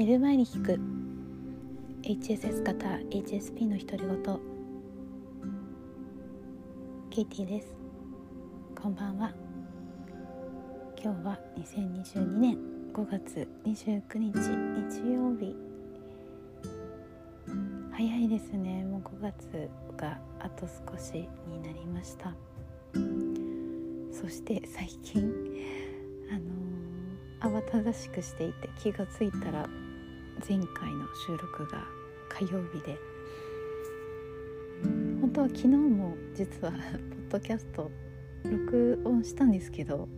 [0.00, 0.80] 寝る前に聞く。
[2.00, 4.40] HSS 型 HSP の独り言。
[7.10, 7.74] ケイティです。
[8.80, 9.30] こんばんは。
[11.04, 12.56] 今日は2022年
[12.94, 14.38] 5月29日
[14.90, 15.54] 日曜日。
[17.92, 18.82] 早いですね。
[18.86, 22.34] もう5月があと少しになりました。
[24.10, 25.30] そして最近
[26.32, 29.68] あのー、慌ただしくしていて気がついたら
[30.48, 31.84] 前回の収録が
[32.30, 32.98] 火曜日で
[35.20, 37.90] 本当は昨日も実は ポッドキャスト
[38.44, 40.08] 録音したんですけど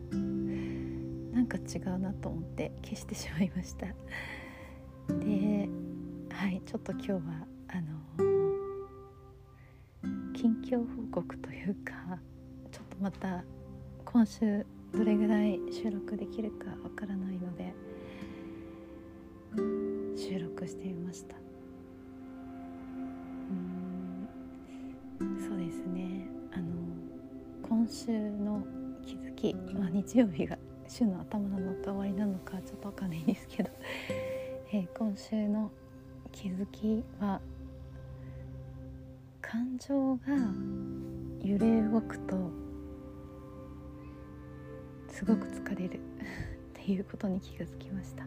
[1.33, 3.87] なんか違うなと思って消してしまいました。
[5.09, 5.69] で
[6.31, 7.21] はいちょっと今日は
[7.69, 8.43] あの
[10.35, 12.21] 近況報告というか
[12.71, 13.45] ちょっとまた
[14.05, 17.75] 今週どれぐらい収録できるかわからないので
[20.23, 21.35] 収録してみました。
[25.21, 25.49] うん。
[25.49, 26.29] そうですね。
[26.53, 26.67] あの
[27.69, 28.65] 今週の
[29.05, 30.57] 気づき、まあ、日曜日が
[30.87, 33.71] 週の頭なのと終わりなのかちょっとわかんないんですけど、
[34.73, 35.73] えー、今週の
[36.31, 37.41] 気づきは
[39.41, 40.21] 感情が
[41.41, 42.37] 揺れ動くと
[45.09, 46.01] すごく疲れるっ
[46.75, 48.25] ていうことに気がつきました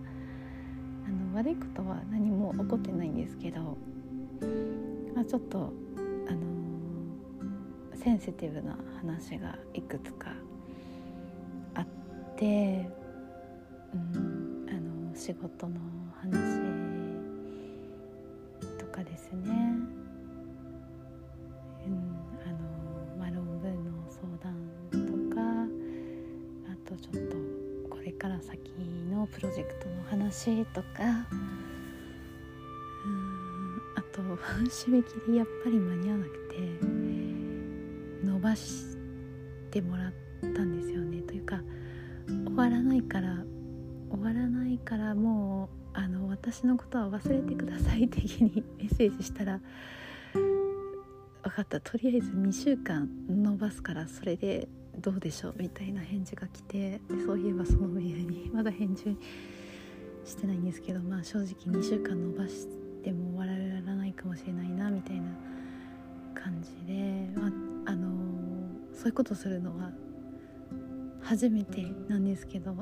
[1.35, 3.77] 悪いことは何も起こってないんですけど、
[5.13, 5.73] まあ、ちょっと
[6.29, 10.31] あのー、センシティブな話がいくつか
[11.73, 11.85] あっ
[12.37, 12.89] て、
[13.93, 14.73] うん、あ
[15.09, 15.75] の仕事の
[16.21, 16.61] 話
[18.79, 19.64] とかですね。
[29.35, 30.87] プロジェクトの話とか。
[33.03, 33.81] うん。
[33.97, 36.85] あと締め切りやっぱり間に合わなくて
[38.25, 38.95] 伸ばし
[39.71, 41.21] てもらったんですよね。
[41.23, 41.59] というか
[42.45, 43.43] 終わらないから
[44.09, 49.59] 終わらないからもうあの私のことは忘れてください的に メッセージしたら
[50.33, 51.81] 分かった。
[51.81, 54.69] とりあえず2週間伸ばすからそれで
[54.99, 59.17] どうでしょうみたいな返事が来てそういえばそのメールに まだ返事
[60.23, 62.67] してないんですけどまあ正直2週間伸ばし
[63.03, 63.55] ても終わ
[63.85, 65.27] らないかもしれないなみたいな
[66.35, 68.09] 感じで、まあ、あの、
[68.93, 69.91] そういうことするのは
[71.21, 72.79] 初めてなんですけど、うん、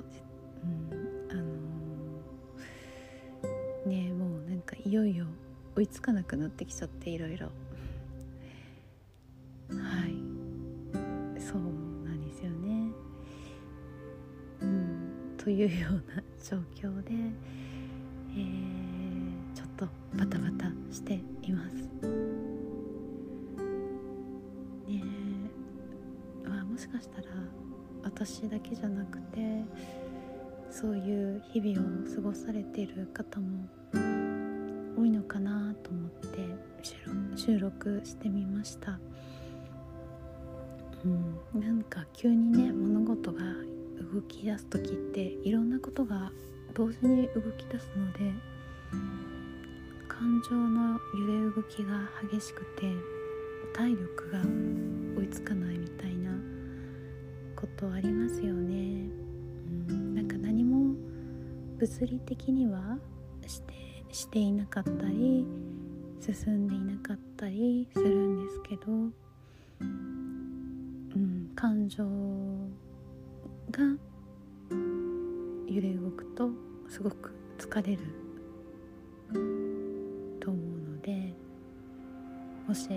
[1.30, 1.44] あの、
[3.90, 5.28] ねもうなんかいよいよ
[5.76, 7.50] 追いつかなくなってきちゃっていろいろ。
[15.44, 17.12] というような状況で、
[18.32, 21.76] えー、ちょっとバタバタしています。
[24.88, 25.04] ね
[26.46, 27.28] まあ、もしかしたら
[28.04, 29.66] 私だけじゃなくて
[30.72, 33.68] そういう日々を過ごされている方も
[34.98, 36.40] 多いのかなと思って
[37.36, 38.98] 収録してみました。
[41.04, 43.42] うん、なんか急にね物事が
[44.14, 46.32] 動き出す時っていろんなことが
[46.74, 48.32] 同時に動き出すので
[50.08, 52.92] 感情の揺れ動きが激しくて
[53.74, 54.42] 体力が
[55.22, 56.32] 追いつかないみたいな
[57.56, 59.10] ことありますよね。
[59.90, 60.96] うん、なんか何も
[61.78, 62.98] 物理的には
[63.48, 63.74] して
[64.12, 65.46] していなかったり
[66.20, 68.92] 進んでいなかったりするんですけど、
[69.82, 72.06] うん、感情
[73.74, 73.84] が
[75.68, 76.50] 揺れ動くと
[76.88, 78.00] すごく疲れる
[80.40, 81.34] と思うので
[82.68, 82.88] もし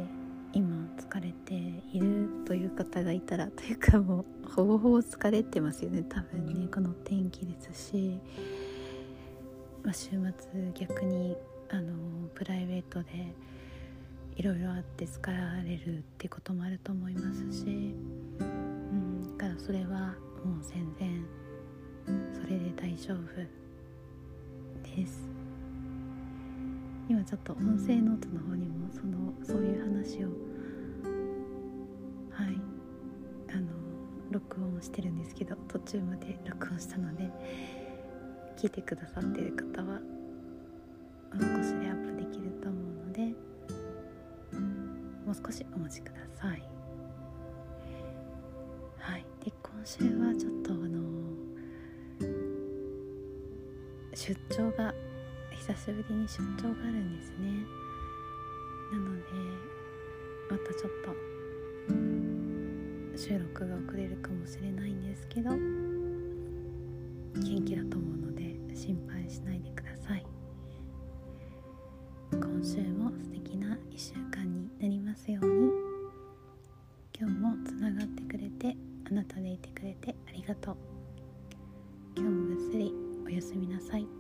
[0.53, 1.55] 今疲れて
[1.93, 6.69] いるという方がいたらというか もうほぼほぼ疲れてますよね多分ね。
[6.73, 8.21] この天気ですし、
[9.83, 11.37] まあ、週末逆に
[11.71, 11.95] あの
[12.35, 13.35] プライベートで
[14.37, 17.95] いろいろあって疲れるってこともあると思いますし、
[18.41, 20.15] うん、だからそれは
[20.47, 21.27] もう全然
[22.33, 23.19] それで大丈夫
[24.97, 25.29] です
[27.09, 30.29] 今ちょっと音声ノートの方にもそのそういう話を
[32.31, 32.57] はい
[33.51, 33.67] あの
[34.31, 37.29] 録音してるんですけど途中まで録音したので
[38.57, 40.01] 聞いてくださってる方は
[41.35, 43.21] 少しでアップできると思うので
[45.27, 46.55] もう少しお待ちくださ。
[46.55, 46.63] い、
[49.87, 50.99] 週はちょっとあの
[54.13, 54.93] 出張が
[55.53, 57.65] 久しぶりに出張があるんですね。
[58.91, 59.23] なので
[60.51, 61.15] またちょっと
[63.17, 65.61] 収録が遅れるかもしれないんですけど元
[67.65, 70.27] 気だと思うので心配しないでください。
[72.33, 75.56] 今週も素敵な1週間になりますように。
[83.87, 84.16] さい。